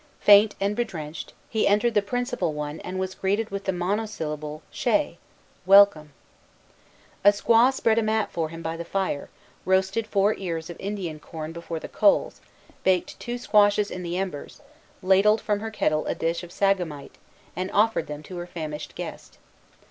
[0.19, 5.19] Faint and bedrenched, he entered the principal one, and was greeted with the monosyllable "Shay!"
[5.63, 6.11] "Welcome!"
[7.23, 9.29] A squaw spread a mat for him by the fire,
[9.63, 12.41] roasted four ears of Indian corn before the coals,
[12.83, 14.61] baked two squashes in the embers,
[15.03, 17.19] ladled from her kettle a dish of sagamite,
[17.55, 19.37] and offered them to her famished guest.